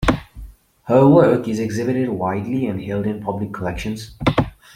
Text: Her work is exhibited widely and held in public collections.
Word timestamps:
Her 0.85 1.07
work 1.07 1.47
is 1.47 1.59
exhibited 1.59 2.09
widely 2.09 2.65
and 2.65 2.81
held 2.81 3.05
in 3.05 3.21
public 3.21 3.53
collections. 3.53 4.15